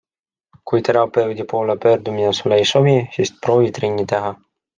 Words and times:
Kui 0.69 0.79
terapeudi 0.87 1.45
poole 1.51 1.75
pöördumine 1.83 2.33
sulle 2.39 2.59
ei 2.63 2.67
sobi, 2.71 2.97
siis 3.19 3.35
proovi 3.45 3.71
trenni 3.79 4.09
teha. 4.15 4.35